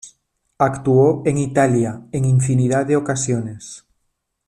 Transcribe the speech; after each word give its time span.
Actuó 0.57 1.21
en 1.27 1.37
Italia 1.37 2.01
en 2.11 2.25
infinidad 2.25 2.87
de 2.87 2.95
ocasiones. 2.95 3.85